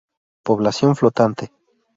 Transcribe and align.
Población 0.41 0.95
flotante. 0.95 1.51